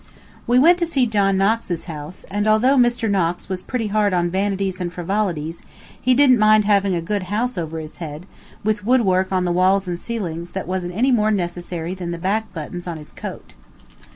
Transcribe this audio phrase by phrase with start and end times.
[0.47, 3.07] We went to see John Knox's house, and although Mr.
[3.07, 5.61] Knox was pretty hard on vanities and frivolities,
[6.01, 8.25] he didn't mind having a good house over his head,
[8.63, 12.51] with woodwork on the walls and ceilings that wasn't any more necessary than the back
[12.51, 13.53] buttons on his coat.